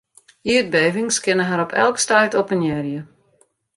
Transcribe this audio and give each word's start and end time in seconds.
Ierdbevings 0.51 1.19
kinne 1.21 1.45
har 1.49 1.63
op 1.65 1.75
elk 1.83 2.01
stuit 2.07 2.39
oppenearje. 2.43 3.07